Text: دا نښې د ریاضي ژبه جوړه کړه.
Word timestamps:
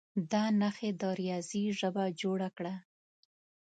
دا 0.31 0.43
نښې 0.59 0.89
د 1.01 1.03
ریاضي 1.19 1.63
ژبه 1.79 2.03
جوړه 2.21 2.49
کړه. 2.57 2.73